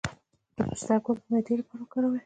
[0.57, 2.19] د پسته ګل د معدې لپاره وکاروئ